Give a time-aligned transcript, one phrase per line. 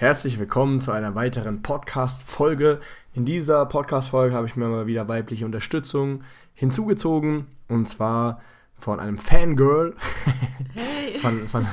[0.00, 2.78] Herzlich willkommen zu einer weiteren Podcast-Folge.
[3.14, 6.22] In dieser Podcast-Folge habe ich mir mal wieder weibliche Unterstützung
[6.54, 8.40] hinzugezogen und zwar
[8.76, 9.96] von einem Fangirl,
[10.74, 11.18] hey.
[11.18, 11.66] von, von,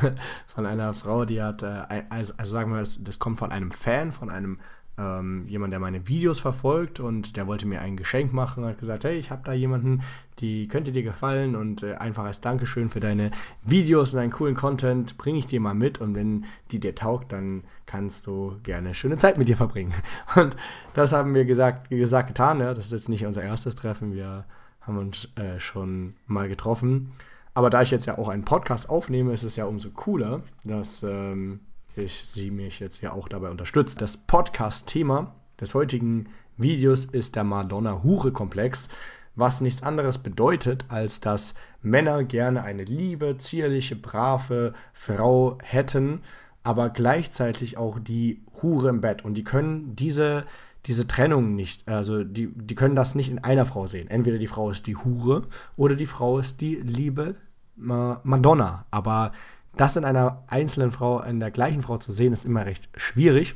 [0.47, 3.69] von einer Frau, die hat, äh, also, also sagen wir, das, das kommt von einem
[3.69, 4.57] Fan, von einem
[4.97, 8.79] ähm, jemand, der meine Videos verfolgt und der wollte mir ein Geschenk machen und hat
[8.79, 10.01] gesagt, hey, ich habe da jemanden,
[10.39, 13.31] die könnte dir gefallen und äh, einfach als Dankeschön für deine
[13.63, 17.31] Videos und deinen coolen Content bringe ich dir mal mit und wenn die dir taugt,
[17.31, 19.93] dann kannst du gerne schöne Zeit mit dir verbringen.
[20.35, 20.57] Und
[20.95, 22.59] das haben wir gesagt, gesagt getan.
[22.59, 22.73] Ja?
[22.73, 24.45] Das ist jetzt nicht unser erstes Treffen, wir
[24.81, 27.11] haben uns äh, schon mal getroffen.
[27.53, 31.03] Aber da ich jetzt ja auch einen Podcast aufnehme, ist es ja umso cooler, dass
[31.03, 31.61] ähm,
[31.97, 34.01] ich sie mich jetzt ja auch dabei unterstützt.
[34.01, 36.27] Das Podcast-Thema des heutigen
[36.57, 38.89] Videos ist der Madonna-Hure-Komplex,
[39.35, 46.21] was nichts anderes bedeutet, als dass Männer gerne eine liebe, zierliche, brave Frau hätten,
[46.63, 49.23] aber gleichzeitig auch die Hure im Bett.
[49.23, 50.45] Und die können diese,
[50.85, 54.09] diese Trennung nicht, also die, die können das nicht in einer Frau sehen.
[54.09, 55.43] Entweder die Frau ist die Hure
[55.77, 57.35] oder die Frau ist die liebe
[57.75, 58.85] Madonna.
[58.89, 59.31] Aber
[59.77, 63.55] das in einer einzelnen Frau, in der gleichen Frau zu sehen, ist immer recht schwierig.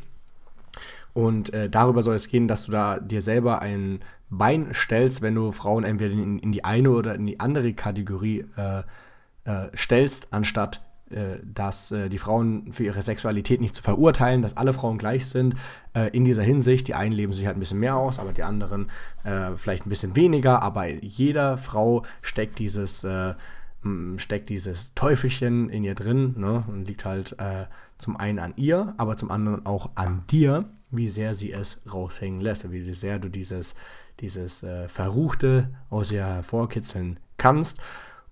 [1.13, 5.35] Und äh, darüber soll es gehen, dass du da dir selber ein Bein stellst, wenn
[5.35, 8.83] du Frauen entweder in, in die eine oder in die andere Kategorie äh,
[9.45, 10.81] äh, stellst, anstatt
[11.11, 15.25] äh, dass äh, die Frauen für ihre Sexualität nicht zu verurteilen, dass alle Frauen gleich
[15.25, 15.55] sind
[15.95, 16.87] äh, in dieser Hinsicht.
[16.87, 18.91] Die einen leben sich halt ein bisschen mehr aus, aber die anderen
[19.55, 20.61] vielleicht ein bisschen weniger.
[20.61, 23.05] Aber jeder Frau steckt dieses
[24.17, 27.65] steckt dieses Teufelchen in ihr drin ne, und liegt halt äh,
[27.97, 32.41] zum einen an ihr, aber zum anderen auch an dir, wie sehr sie es raushängen
[32.41, 33.75] lässt, wie sehr du dieses,
[34.19, 37.79] dieses äh, Verruchte aus ihr hervorkitzeln kannst.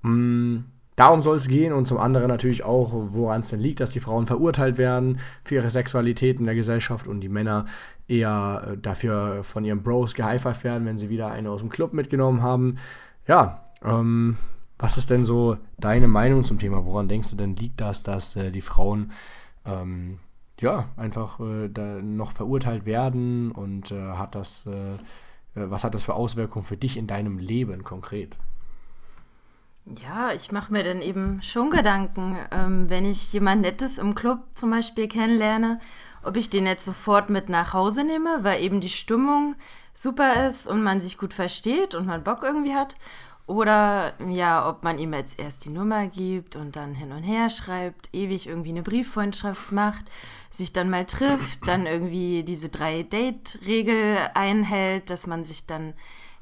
[0.02, 0.58] Mm,
[0.98, 4.02] darum soll es gehen und zum anderen natürlich auch, woran es denn liegt, dass die
[4.02, 7.68] Frauen verurteilt werden für ihre Sexualität in der Gesellschaft und die Männer
[8.10, 11.94] eher äh, dafür von ihren Bros geheifert werden, wenn sie wieder eine aus dem Club
[11.94, 12.80] mitgenommen haben.
[13.28, 14.38] Ja, ähm,
[14.80, 16.86] was ist denn so deine Meinung zum Thema?
[16.86, 19.12] Woran denkst du denn liegt das, dass äh, die Frauen
[19.66, 20.20] ähm,
[20.60, 24.96] ja einfach äh, da noch verurteilt werden und äh, hat das äh,
[25.58, 28.36] äh, was hat das für Auswirkungen für dich in deinem Leben konkret?
[30.04, 34.40] Ja, ich mache mir dann eben schon Gedanken, ähm, wenn ich jemand Nettes im Club
[34.54, 35.80] zum Beispiel kennenlerne,
[36.24, 39.56] ob ich den jetzt sofort mit nach Hause nehme, weil eben die Stimmung
[39.94, 42.96] super ist und man sich gut versteht und man Bock irgendwie hat,
[43.48, 47.50] oder ja, ob man ihm jetzt erst die Nummer gibt und dann hin und her
[47.50, 50.06] schreibt, ewig irgendwie eine Brieffreundschaft macht,
[50.52, 55.94] sich dann mal trifft, dann irgendwie diese drei Date-Regel einhält, dass man sich dann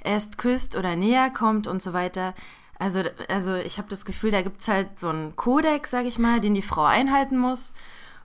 [0.04, 2.34] erst küsst oder näher kommt und so weiter.
[2.80, 6.18] Also, also ich habe das Gefühl, da gibt es halt so einen Kodex, sag ich
[6.18, 7.72] mal, den die Frau einhalten muss.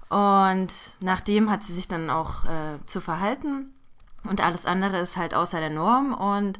[0.09, 3.75] Und nach dem hat sie sich dann auch äh, zu verhalten.
[4.25, 6.15] Und alles andere ist halt außer der Norm.
[6.15, 6.59] Und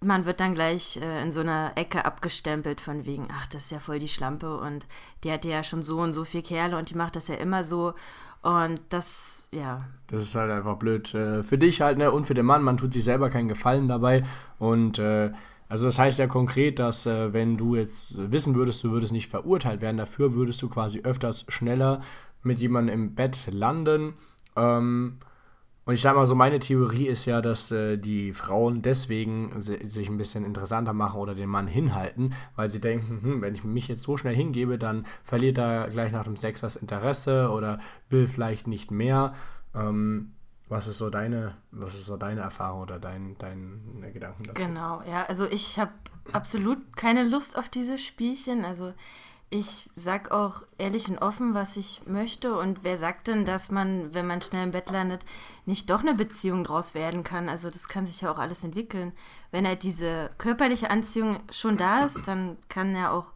[0.00, 3.70] man wird dann gleich äh, in so einer Ecke abgestempelt von wegen, ach, das ist
[3.70, 4.86] ja voll die Schlampe und
[5.24, 7.64] die hatte ja schon so und so viele Kerle und die macht das ja immer
[7.64, 7.94] so.
[8.42, 9.84] Und das, ja.
[10.06, 11.12] Das ist halt einfach blöd.
[11.14, 13.86] Äh, für dich halt, ne, und für den Mann, man tut sich selber keinen Gefallen
[13.86, 14.24] dabei.
[14.58, 15.32] Und äh,
[15.68, 19.30] also das heißt ja konkret, dass äh, wenn du jetzt wissen würdest, du würdest nicht
[19.30, 22.00] verurteilt werden dafür, würdest du quasi öfters schneller
[22.42, 24.14] mit jemandem im Bett landen.
[24.56, 25.18] Ähm,
[25.90, 30.08] und ich sage mal so, meine Theorie ist ja, dass äh, die Frauen deswegen sich
[30.08, 33.88] ein bisschen interessanter machen oder den Mann hinhalten, weil sie denken, hm, wenn ich mich
[33.88, 38.28] jetzt so schnell hingebe, dann verliert er gleich nach dem Sex das Interesse oder will
[38.28, 39.34] vielleicht nicht mehr.
[39.74, 40.30] Ähm,
[40.68, 44.62] was ist so deine, was ist so deine Erfahrung oder dein, dein Gedanken dazu?
[44.62, 45.90] Genau, ja, also ich habe
[46.32, 48.64] absolut keine Lust auf diese Spielchen.
[48.64, 48.94] Also
[49.52, 52.56] ich sag auch ehrlich und offen, was ich möchte.
[52.56, 55.24] Und wer sagt denn, dass man, wenn man schnell im Bett landet,
[55.66, 57.48] nicht doch eine Beziehung draus werden kann?
[57.48, 59.12] Also das kann sich ja auch alles entwickeln.
[59.50, 63.26] Wenn halt diese körperliche Anziehung schon da ist, dann kann ja auch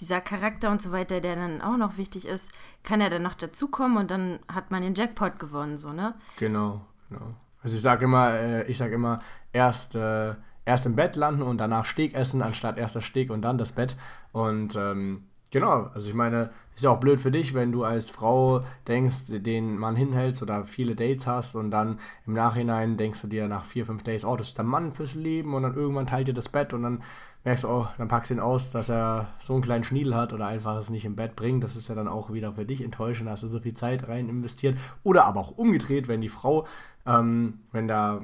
[0.00, 2.52] dieser Charakter und so weiter, der dann auch noch wichtig ist,
[2.84, 6.14] kann ja dann noch dazukommen und dann hat man den Jackpot gewonnen, so, ne?
[6.36, 7.34] Genau, genau.
[7.62, 9.18] Also ich sag immer, äh, ich sag immer,
[9.52, 10.34] erst, äh,
[10.64, 13.72] erst im Bett landen und danach Steg essen, anstatt erst das Steg und dann das
[13.72, 13.96] Bett.
[14.30, 18.10] Und ähm, Genau, also ich meine, ist ja auch blöd für dich, wenn du als
[18.10, 23.26] Frau denkst, den Mann hinhältst oder viele Dates hast und dann im Nachhinein denkst du
[23.28, 26.06] dir nach vier, fünf Dates, oh, das ist der Mann fürs Leben und dann irgendwann
[26.06, 27.02] teilt ihr das Bett und dann
[27.44, 30.32] merkst du, oh, dann packst du ihn aus, dass er so einen kleinen Schniedel hat
[30.32, 31.64] oder einfach es nicht im Bett bringt.
[31.64, 34.28] Das ist ja dann auch wieder für dich enttäuschend, hast du so viel Zeit rein
[34.28, 34.78] investiert.
[35.02, 36.66] Oder aber auch umgedreht, wenn die Frau,
[37.06, 38.20] ähm, wenn der,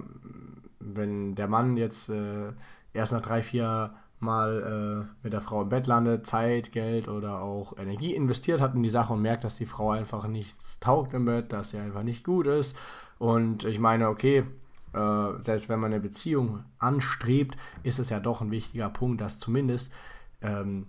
[0.79, 2.53] wenn der Mann jetzt äh,
[2.93, 3.95] erst nach drei, vier
[4.25, 8.75] mal äh, mit der Frau im Bett landet, Zeit, Geld oder auch Energie investiert hat
[8.75, 11.79] in die Sache und merkt, dass die Frau einfach nichts taugt im Bett, dass sie
[11.79, 12.77] einfach nicht gut ist.
[13.19, 14.45] Und ich meine, okay,
[14.93, 19.39] äh, selbst wenn man eine Beziehung anstrebt, ist es ja doch ein wichtiger Punkt, dass
[19.39, 19.93] zumindest
[20.41, 20.87] ähm,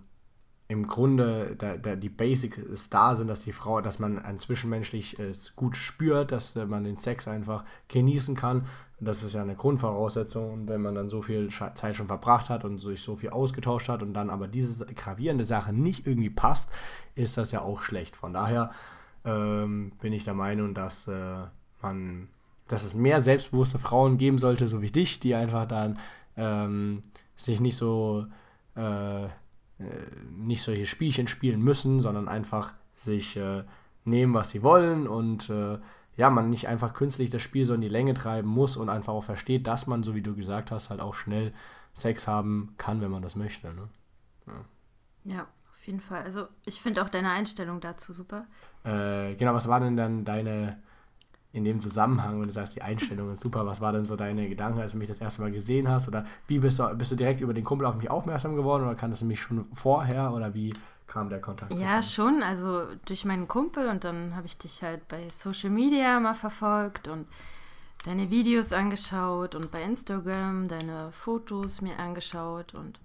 [0.67, 5.19] im Grunde da, da die Basics da sind, dass die Frau, dass man ein zwischenmenschlich
[5.19, 8.65] es gut spürt, dass man den Sex einfach genießen kann.
[8.99, 10.53] Das ist ja eine Grundvoraussetzung.
[10.53, 13.89] Und wenn man dann so viel Zeit schon verbracht hat und sich so viel ausgetauscht
[13.89, 16.71] hat und dann aber diese gravierende Sache nicht irgendwie passt,
[17.13, 18.15] ist das ja auch schlecht.
[18.15, 18.71] Von daher
[19.23, 21.43] ähm, bin ich der Meinung, dass äh,
[21.81, 22.29] man,
[22.67, 25.99] dass es mehr selbstbewusste Frauen geben sollte, so wie dich, die einfach dann
[26.37, 27.01] ähm,
[27.35, 28.35] sich nicht so äh,
[28.75, 29.27] äh,
[30.37, 33.63] nicht solche Spielchen spielen müssen, sondern einfach sich äh,
[34.05, 35.79] nehmen, was sie wollen und äh,
[36.17, 39.13] ja, man nicht einfach künstlich das Spiel so in die Länge treiben muss und einfach
[39.13, 41.53] auch versteht, dass man, so wie du gesagt hast, halt auch schnell
[41.93, 43.73] Sex haben kann, wenn man das möchte.
[43.73, 43.89] Ne?
[44.47, 45.33] Ja.
[45.35, 45.47] ja.
[45.71, 46.23] auf jeden Fall.
[46.23, 48.47] Also ich finde auch deine Einstellung dazu super.
[48.83, 50.81] Äh, genau, was war denn dann deine
[51.55, 54.49] in dem Zusammenhang, wenn du sagst, die Einstellung ist super, was war denn so deine
[54.49, 56.09] Gedanken, als du mich das erste Mal gesehen hast?
[56.09, 58.95] Oder wie bist du, bist du direkt über den Kumpel auf mich aufmerksam geworden oder
[58.95, 60.73] kanntest du mich schon vorher oder wie
[61.07, 61.71] kam der Kontakt?
[61.73, 66.19] Ja, schon, also durch meinen Kumpel und dann habe ich dich halt bei Social Media
[66.19, 67.25] mal verfolgt und
[68.03, 72.99] deine Videos angeschaut und bei Instagram deine Fotos mir angeschaut und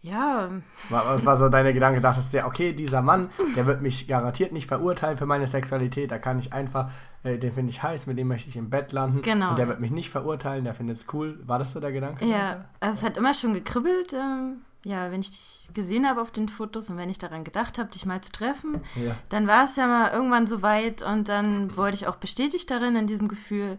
[0.00, 0.48] ja.
[0.90, 2.00] Was war so deine Gedanke?
[2.00, 6.10] Dachtest du ja, okay, dieser Mann, der wird mich garantiert nicht verurteilen für meine Sexualität.
[6.10, 6.90] Da kann ich einfach,
[7.24, 9.22] äh, den finde ich heiß, mit dem möchte ich im Bett landen.
[9.22, 9.50] Genau.
[9.50, 11.40] Und der wird mich nicht verurteilen, der findet es cool.
[11.46, 12.24] War das so der Gedanke?
[12.24, 14.12] Ja, also es hat immer schon gekribbelt.
[14.12, 17.78] Ähm, ja, wenn ich dich gesehen habe auf den Fotos und wenn ich daran gedacht
[17.78, 19.16] habe, dich mal zu treffen, ja.
[19.28, 22.94] dann war es ja mal irgendwann so weit und dann wurde ich auch bestätigt darin,
[22.94, 23.78] in diesem Gefühl.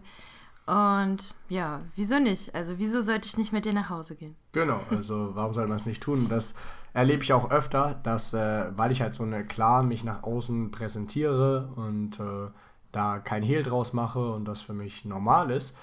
[0.66, 2.54] Und ja, wieso nicht?
[2.54, 4.36] Also wieso sollte ich nicht mit dir nach Hause gehen?
[4.52, 6.28] Genau, also warum soll man es nicht tun?
[6.28, 6.54] Das
[6.92, 10.70] erlebe ich auch öfter, dass, äh, weil ich halt so eine klar mich nach außen
[10.70, 12.50] präsentiere und äh,
[12.92, 15.76] da kein Hehl draus mache und das für mich normal ist.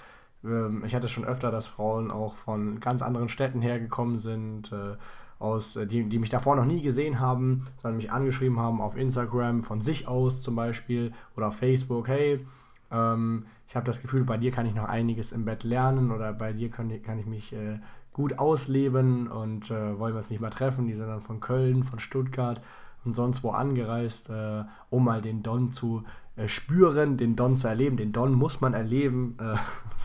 [0.44, 4.96] Ähm, ich hatte schon öfter, dass Frauen auch von ganz anderen Städten hergekommen sind, äh,
[5.40, 8.98] aus, äh, die, die mich davor noch nie gesehen haben, sondern mich angeschrieben haben auf
[8.98, 12.46] Instagram von sich aus zum Beispiel oder auf Facebook, hey,
[12.92, 16.34] ähm, ich habe das Gefühl, bei dir kann ich noch einiges im Bett lernen oder
[16.34, 17.80] bei dir kann, kann ich mich äh,
[18.14, 20.88] gut ausleben und äh, wollen wir uns nicht mal treffen.
[20.88, 22.62] Die sind dann von Köln, von Stuttgart
[23.04, 26.04] und sonst wo angereist, äh, um mal den Don zu
[26.36, 27.98] äh, spüren, den Don zu erleben.
[27.98, 29.38] Den Don muss man erleben.
[29.40, 29.58] Äh,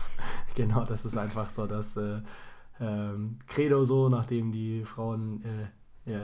[0.55, 2.21] genau, das ist einfach so das äh,
[2.79, 5.43] ähm, Credo so, nachdem die Frauen
[6.05, 6.19] ja,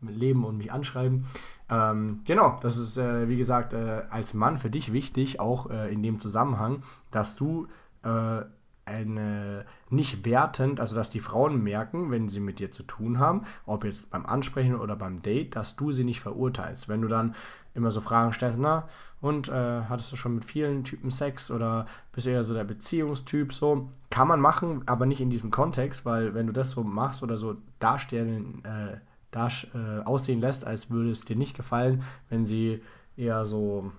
[0.00, 1.26] leben und mich anschreiben.
[1.70, 5.92] Ähm, genau, das ist, äh, wie gesagt, äh, als Mann für dich wichtig, auch äh,
[5.92, 7.68] in dem Zusammenhang, dass du
[8.02, 8.42] äh,
[8.88, 13.44] eine nicht wertend, also dass die Frauen merken, wenn sie mit dir zu tun haben,
[13.66, 16.88] ob jetzt beim Ansprechen oder beim Date, dass du sie nicht verurteilst.
[16.88, 17.34] Wenn du dann
[17.74, 18.88] immer so Fragen stellst, na,
[19.20, 22.64] und äh, hattest du schon mit vielen Typen Sex oder bist du eher so der
[22.64, 26.82] Beziehungstyp, so, kann man machen, aber nicht in diesem Kontext, weil wenn du das so
[26.82, 28.98] machst oder so darstellen, äh,
[29.30, 32.82] da äh, aussehen lässt, als würde es dir nicht gefallen, wenn sie
[33.16, 33.92] eher so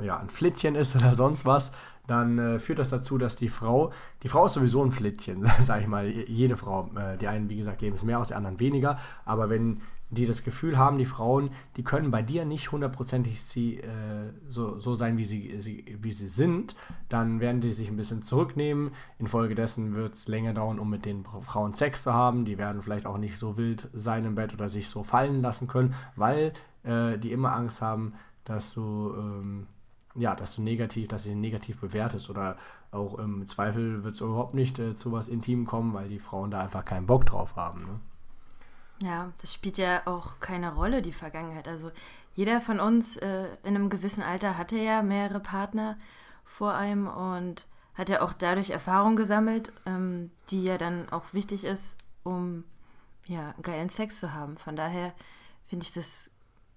[0.00, 1.72] ja, ein Flittchen ist oder sonst was,
[2.06, 3.92] dann äh, führt das dazu, dass die Frau,
[4.22, 7.56] die Frau ist sowieso ein Flittchen, sag ich mal, jede Frau, äh, die einen, wie
[7.56, 9.80] gesagt, leben es mehr aus, die anderen weniger, aber wenn
[10.12, 14.78] die das Gefühl haben, die Frauen, die können bei dir nicht hundertprozentig sie, äh, so,
[14.78, 16.76] so sein, wie sie, sie, wie sie sind,
[17.08, 18.92] dann werden die sich ein bisschen zurücknehmen.
[19.18, 22.44] Infolgedessen wird es länger dauern, um mit den Frauen Sex zu haben.
[22.44, 25.66] Die werden vielleicht auch nicht so wild sein im Bett oder sich so fallen lassen
[25.66, 26.52] können, weil
[26.84, 28.12] äh, die immer Angst haben,
[28.44, 29.66] dass du, ähm,
[30.14, 32.58] ja, dass du negativ, dass sie negativ bewertest oder
[32.90, 36.50] auch im Zweifel wird es überhaupt nicht äh, zu was Intim kommen, weil die Frauen
[36.50, 37.80] da einfach keinen Bock drauf haben.
[37.80, 38.00] Ne?
[39.02, 41.66] Ja, das spielt ja auch keine Rolle, die Vergangenheit.
[41.66, 41.90] Also
[42.34, 45.96] jeder von uns äh, in einem gewissen Alter hatte ja mehrere Partner
[46.44, 51.64] vor einem und hat ja auch dadurch Erfahrung gesammelt, ähm, die ja dann auch wichtig
[51.64, 52.64] ist, um
[53.26, 54.56] ja, geilen Sex zu haben.
[54.56, 55.12] Von daher
[55.66, 56.30] finde ich das,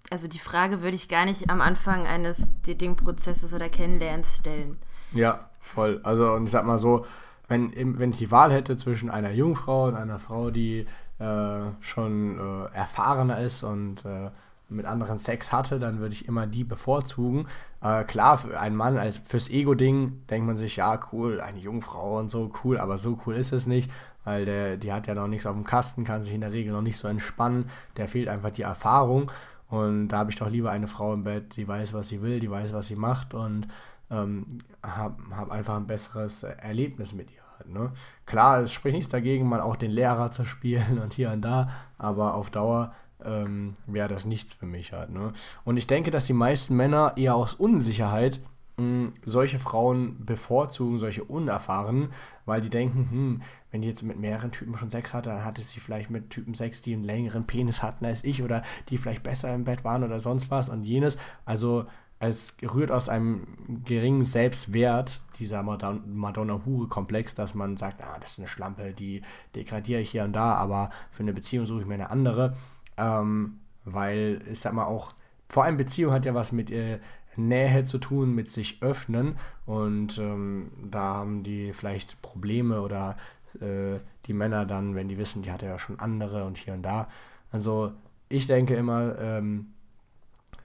[0.09, 4.77] also die Frage würde ich gar nicht am Anfang eines Dating-Prozesses oder Kennenlernens stellen.
[5.13, 6.01] Ja, voll.
[6.03, 7.05] Also und ich sag mal so,
[7.47, 10.87] wenn, wenn ich die Wahl hätte zwischen einer Jungfrau und einer Frau, die
[11.19, 14.29] äh, schon äh, erfahrener ist und äh,
[14.69, 17.47] mit anderen Sex hatte, dann würde ich immer die bevorzugen.
[17.81, 22.19] Äh, klar, für einen Mann als fürs Ego-Ding denkt man sich, ja, cool, eine Jungfrau
[22.19, 23.91] und so, cool, aber so cool ist es nicht,
[24.23, 26.73] weil der, die hat ja noch nichts auf dem Kasten, kann sich in der Regel
[26.73, 29.31] noch nicht so entspannen, der fehlt einfach die Erfahrung.
[29.69, 32.39] Und da habe ich doch lieber eine Frau im Bett, die weiß, was sie will,
[32.39, 33.67] die weiß, was sie macht und
[34.11, 34.45] ähm,
[34.83, 37.69] habe hab einfach ein besseres Erlebnis mit ihr hat.
[37.69, 37.91] Ne?
[38.25, 41.69] Klar, es spricht nichts dagegen, mal auch den Lehrer zu spielen und hier und da,
[41.97, 42.93] aber auf Dauer
[43.23, 45.09] ähm, wäre das nichts für mich halt.
[45.09, 45.33] Ne?
[45.63, 48.39] Und ich denke, dass die meisten Männer eher aus Unsicherheit
[48.77, 52.09] mh, solche Frauen bevorzugen, solche unerfahrenen,
[52.45, 55.61] weil die denken, hm, wenn die jetzt mit mehreren Typen schon Sex hatte, dann hatte
[55.61, 59.23] sie vielleicht mit Typen Sex, die einen längeren Penis hatten als ich oder die vielleicht
[59.23, 61.17] besser im Bett waren oder sonst was und jenes.
[61.45, 61.85] Also
[62.19, 63.45] es rührt aus einem
[63.83, 69.21] geringen Selbstwert, dieser Madonna-Hure-Komplex, dass man sagt, ah, das ist eine Schlampe, die
[69.53, 72.55] degradiere ich hier und da, aber für eine Beziehung suche ich mir eine andere.
[72.97, 75.11] Ähm, weil, ich sag mal auch,
[75.49, 76.99] vor allem Beziehung hat ja was mit äh,
[77.35, 83.17] Nähe zu tun, mit sich öffnen und ähm, da haben die vielleicht Probleme oder
[83.59, 86.83] äh, die Männer dann, wenn die wissen, die hat ja schon andere und hier und
[86.83, 87.09] da.
[87.51, 87.91] Also
[88.29, 89.74] ich denke immer, ähm,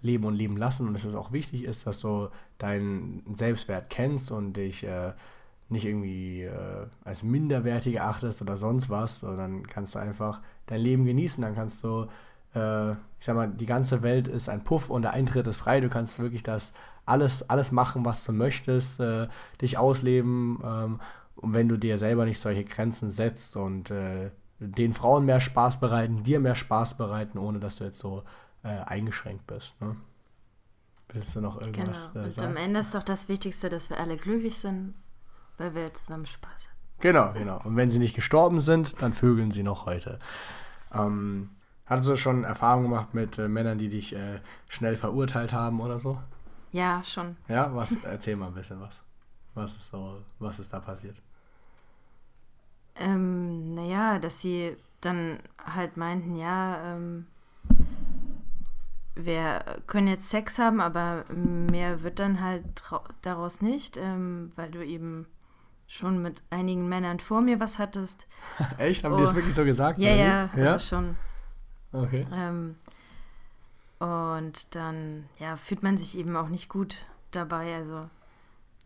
[0.02, 2.28] leben und leben lassen und dass es auch wichtig ist, dass du
[2.58, 5.12] deinen Selbstwert kennst und dich äh,
[5.70, 11.04] nicht irgendwie äh, als minderwertig achtest oder sonst was, sondern kannst du einfach dein Leben
[11.04, 11.42] genießen.
[11.42, 12.06] Dann kannst du,
[12.54, 15.80] äh, ich sag mal, die ganze Welt ist ein Puff und der Eintritt ist frei.
[15.80, 16.72] Du kannst wirklich das
[17.06, 19.28] alles, alles machen, was du möchtest, äh,
[19.60, 20.58] dich ausleben.
[20.64, 21.00] Ähm,
[21.36, 25.80] und wenn du dir selber nicht solche Grenzen setzt und äh, den Frauen mehr Spaß
[25.80, 28.24] bereiten, dir mehr Spaß bereiten, ohne dass du jetzt so
[28.62, 29.80] äh, eingeschränkt bist.
[29.80, 29.96] Ne?
[31.12, 32.24] Willst du noch irgendwas genau.
[32.24, 32.48] Äh, und sagen?
[32.48, 34.94] am Ende ist doch das Wichtigste, dass wir alle glücklich sind,
[35.58, 36.70] weil wir jetzt zusammen Spaß haben.
[37.00, 37.60] Genau, genau.
[37.64, 40.18] Und wenn sie nicht gestorben sind, dann vögeln sie noch heute.
[40.92, 41.50] Ähm,
[41.86, 45.98] hattest du schon Erfahrungen gemacht mit äh, Männern, die dich äh, schnell verurteilt haben oder
[45.98, 46.18] so?
[46.72, 47.36] Ja, schon.
[47.48, 47.96] Ja, was?
[48.04, 49.02] Erzähl mal ein bisschen was.
[49.54, 51.20] Was ist so, was ist da passiert?
[52.94, 57.26] Ähm, naja, dass sie dann halt meinten, ja, ähm,
[59.14, 62.64] wir können jetzt Sex haben, aber mehr wird dann halt
[63.22, 65.26] daraus nicht, ähm, weil du eben
[65.86, 68.26] schon mit einigen Männern vor mir was hattest.
[68.78, 69.04] Echt?
[69.04, 69.16] Haben oh.
[69.16, 69.98] die das wirklich so gesagt?
[69.98, 71.16] Ja, ja, ja, also schon.
[71.92, 72.26] Okay.
[72.32, 72.76] Ähm,
[73.98, 76.98] und dann, ja, fühlt man sich eben auch nicht gut
[77.32, 78.02] dabei, also.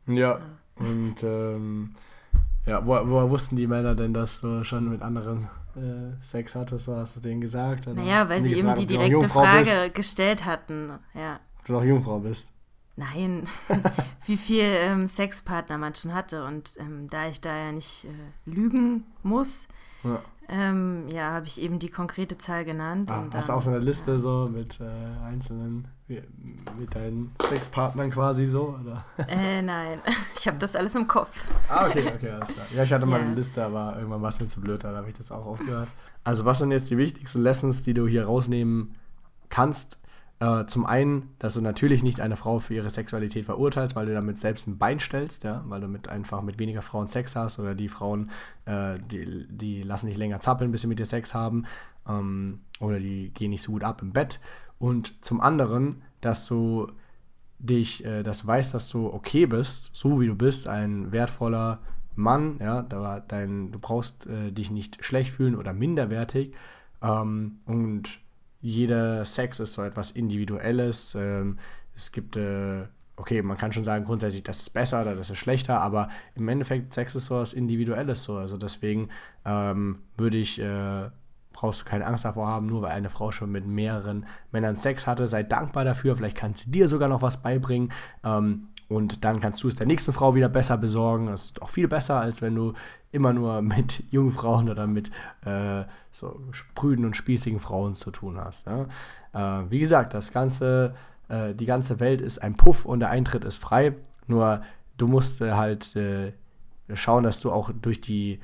[0.07, 0.41] Ja, ja.
[0.77, 1.95] und ähm,
[2.67, 5.49] ja, wo, woher wussten die Männer denn, dass du schon mit anderen
[6.21, 7.87] Sex hattest, so hast du denen gesagt?
[7.87, 9.95] Naja, weil sie eben die direkte Frage bist?
[9.95, 10.93] gestellt hatten.
[11.15, 11.41] Ja.
[11.59, 12.51] Ob du noch Jungfrau bist.
[12.97, 13.49] Nein,
[14.27, 16.45] wie viel ähm, Sexpartner man schon hatte.
[16.45, 19.67] Und ähm, da ich da ja nicht äh, lügen muss,
[20.05, 23.11] ja, ähm, ja habe ich eben die konkrete Zahl genannt.
[23.11, 24.19] Ah, hast du auch so eine Liste ja.
[24.19, 28.79] so mit äh, einzelnen, mit deinen Sexpartnern quasi so?
[28.81, 29.05] Oder?
[29.29, 30.01] Äh, nein,
[30.39, 31.45] ich habe das alles im Kopf.
[31.69, 32.67] Ah, okay, okay, alles klar.
[32.75, 35.09] Ja, ich hatte mal eine Liste, aber irgendwann war es mir zu blöd, da habe
[35.09, 35.89] ich das auch aufgehört.
[36.23, 38.95] Also was sind jetzt die wichtigsten Lessons, die du hier rausnehmen
[39.49, 39.99] kannst
[40.41, 44.15] äh, zum einen, dass du natürlich nicht eine Frau für ihre Sexualität verurteilst, weil du
[44.15, 47.59] damit selbst ein Bein stellst, ja, weil du mit einfach mit weniger Frauen Sex hast
[47.59, 48.31] oder die Frauen,
[48.67, 51.67] äh, die, die lassen dich länger zappeln, bis sie mit dir Sex haben
[52.09, 54.41] ähm, oder die gehen nicht so gut ab im Bett.
[54.79, 56.91] Und zum anderen, dass du
[57.59, 61.81] dich, äh, dass du weißt, dass du okay bist, so wie du bist, ein wertvoller
[62.17, 66.55] Mann, ja, dein, du brauchst äh, dich nicht schlecht fühlen oder minderwertig
[67.03, 68.21] ähm, und
[68.61, 71.15] jeder Sex ist so etwas Individuelles.
[71.15, 71.59] Ähm,
[71.95, 72.85] es gibt, äh,
[73.17, 76.49] okay, man kann schon sagen, grundsätzlich, das ist besser oder das ist schlechter, aber im
[76.49, 78.37] Endeffekt, Sex ist so was Individuelles so.
[78.37, 79.11] Also deswegen
[79.45, 81.11] ähm, würde ich, äh,
[81.55, 85.07] brauchst du keine Angst davor haben, nur weil eine Frau schon mit mehreren Männern Sex
[85.07, 85.27] hatte.
[85.27, 87.91] Sei dankbar dafür, vielleicht kann sie dir sogar noch was beibringen.
[88.23, 91.29] Ähm, und dann kannst du es der nächsten Frau wieder besser besorgen.
[91.29, 92.75] Das ist auch viel besser, als wenn du
[93.13, 95.11] immer nur mit jungen Frauen oder mit
[95.47, 98.67] äh, so sprüden und spießigen Frauen zu tun hast.
[98.67, 98.87] Ne?
[99.33, 100.95] Äh, wie gesagt, das ganze,
[101.29, 103.95] äh, die ganze Welt ist ein Puff und der Eintritt ist frei.
[104.27, 104.63] Nur
[104.97, 106.33] du musst äh, halt äh,
[106.93, 108.41] schauen, dass du auch durch die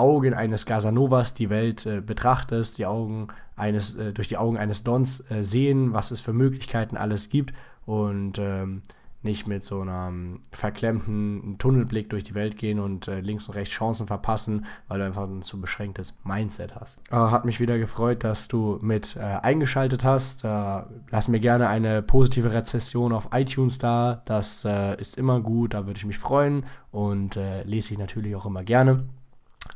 [0.00, 5.22] Augen eines Casanovas die Welt äh, betrachtest, die Augen eines, durch die Augen eines Dons
[5.42, 7.52] sehen, was es für Möglichkeiten alles gibt
[7.84, 8.80] und ähm,
[9.22, 13.74] nicht mit so einem verklemmten Tunnelblick durch die Welt gehen und äh, links und rechts
[13.74, 17.00] Chancen verpassen, weil du einfach ein zu beschränktes Mindset hast.
[17.10, 20.44] Äh, hat mich wieder gefreut, dass du mit äh, eingeschaltet hast.
[20.44, 24.22] Äh, lass mir gerne eine positive Rezession auf iTunes da.
[24.24, 28.34] Das äh, ist immer gut, da würde ich mich freuen und äh, lese ich natürlich
[28.36, 29.04] auch immer gerne.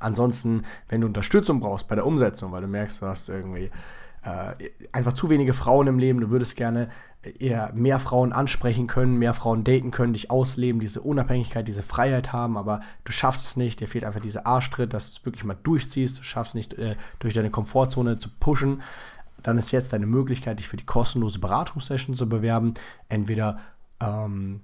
[0.01, 3.71] Ansonsten, wenn du Unterstützung brauchst bei der Umsetzung, weil du merkst, du hast irgendwie
[4.91, 6.89] einfach zu wenige Frauen im Leben, du würdest gerne
[7.39, 12.33] eher mehr Frauen ansprechen können, mehr Frauen daten können, dich ausleben, diese Unabhängigkeit, diese Freiheit
[12.33, 15.45] haben, aber du schaffst es nicht, dir fehlt einfach dieser Arschtritt, dass du es wirklich
[15.45, 18.83] mal durchziehst, du schaffst nicht äh, durch deine Komfortzone zu pushen,
[19.43, 22.75] dann ist jetzt deine Möglichkeit, dich für die kostenlose Beratungssession zu bewerben.
[23.11, 23.59] Entweder
[24.01, 24.63] ähm,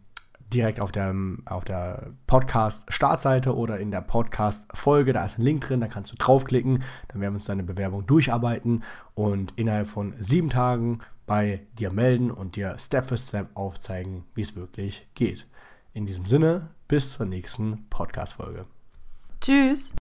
[0.52, 1.14] direkt auf der,
[1.46, 5.12] auf der Podcast-Startseite oder in der Podcast-Folge.
[5.12, 6.82] Da ist ein Link drin, da kannst du draufklicken.
[7.08, 8.82] Dann werden wir uns deine Bewerbung durcharbeiten
[9.14, 14.42] und innerhalb von sieben Tagen bei dir melden und dir Step für Step aufzeigen, wie
[14.42, 15.46] es wirklich geht.
[15.92, 18.66] In diesem Sinne, bis zur nächsten Podcast-Folge.
[19.40, 19.92] Tschüss.